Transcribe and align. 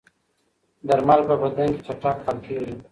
درمل 0.87 1.21
په 1.27 1.35
بدن 1.41 1.67
کې 1.73 1.79
چټک 1.85 2.17
حل 2.25 2.37
کېږي. 2.45 2.73